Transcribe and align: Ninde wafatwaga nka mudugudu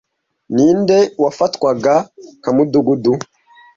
Ninde 0.55 0.97
wafatwaga 1.23 1.93
nka 2.39 2.51
mudugudu 2.55 3.13